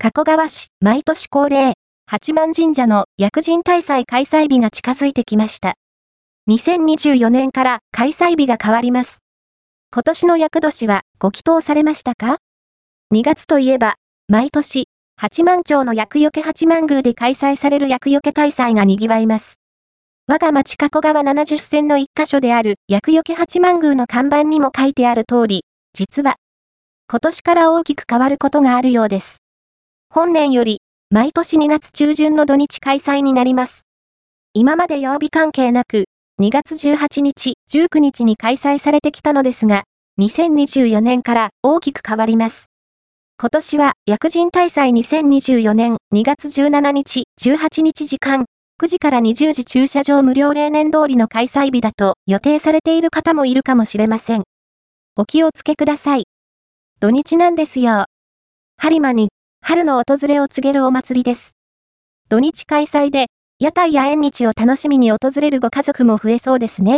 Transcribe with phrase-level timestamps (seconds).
[0.00, 1.74] 加古川市、毎年恒例、
[2.06, 5.74] 八幡神社の薬人大祭開催日が近づいてきました。
[6.48, 9.24] 2024年から開催日が変わります。
[9.92, 12.36] 今年の厄年はご祈祷されましたか
[13.12, 13.96] ?2 月といえば、
[14.28, 19.56] 毎年、八幡町の厄除け八幡宮で開催される厄除け大祭が賑わいます。
[20.28, 26.36] 我が町加古川70線の一箇所である厄除け八幡宮の看板にも書いてある通り、実は、
[27.10, 29.42] 今年から大きく変わることがあるようです。
[30.18, 30.80] 本年より、
[31.10, 33.82] 毎年2月中旬の土日開催になります。
[34.52, 36.06] 今まで曜日関係なく、
[36.42, 39.84] 2月18日、19日に開催されてきたのですが、
[40.18, 42.66] 2024年から大きく変わります。
[43.40, 48.46] 今年は薬人大祭2024年2月17日、18日時間、
[48.82, 54.42] 9時から20時駐車場無料例年通りの開催日だと予定されている方もいるかもしれません。
[55.14, 56.24] お気をつけください。
[56.98, 58.06] 土日なんですよ。
[58.80, 59.28] 播磨に
[59.60, 61.52] 春の訪れを告げるお祭りです。
[62.28, 63.26] 土日開催で
[63.58, 66.96] 屋台や縁日を楽しみに訪れるご家族も増えそうですね。